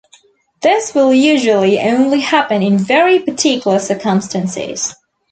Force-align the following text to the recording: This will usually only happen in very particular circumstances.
This 0.63 0.95
will 0.95 1.13
usually 1.13 1.79
only 1.79 2.21
happen 2.21 2.63
in 2.63 2.79
very 2.79 3.19
particular 3.19 3.77
circumstances. 3.77 4.95